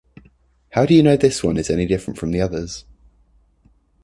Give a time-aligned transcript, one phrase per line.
[0.71, 2.85] How do you know this one is any different from the others?